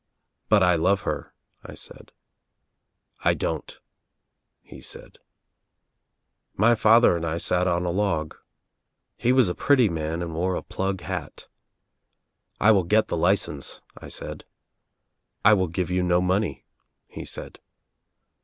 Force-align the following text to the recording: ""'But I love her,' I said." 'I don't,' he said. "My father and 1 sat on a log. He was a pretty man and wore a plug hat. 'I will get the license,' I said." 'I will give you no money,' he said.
""'But 0.49 0.63
I 0.63 0.73
love 0.73 1.01
her,' 1.01 1.31
I 1.63 1.75
said." 1.75 2.11
'I 3.23 3.35
don't,' 3.35 3.79
he 4.63 4.81
said. 4.81 5.19
"My 6.55 6.73
father 6.73 7.15
and 7.15 7.23
1 7.23 7.37
sat 7.37 7.67
on 7.67 7.85
a 7.85 7.91
log. 7.91 8.35
He 9.15 9.31
was 9.31 9.47
a 9.47 9.53
pretty 9.53 9.89
man 9.89 10.23
and 10.23 10.33
wore 10.33 10.55
a 10.55 10.63
plug 10.63 11.01
hat. 11.01 11.45
'I 12.59 12.71
will 12.71 12.83
get 12.83 13.09
the 13.09 13.15
license,' 13.15 13.81
I 13.95 14.07
said." 14.07 14.43
'I 15.45 15.53
will 15.53 15.67
give 15.67 15.91
you 15.91 16.01
no 16.01 16.19
money,' 16.19 16.65
he 17.05 17.23
said. 17.23 17.59